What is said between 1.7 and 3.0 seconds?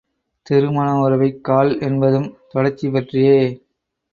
என்பதும் தொடர்ச்சி